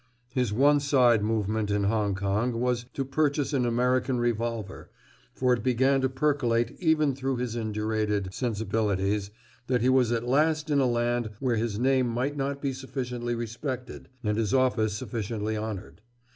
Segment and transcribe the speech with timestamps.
[0.33, 4.89] His one side movement in Hong Kong was to purchase an American revolver,
[5.35, 9.29] for it began to percolate even through his indurated sensibilities
[9.67, 13.35] that he was at last in a land where his name might not be sufficiently
[13.35, 16.01] respected and his office sufficiently honored.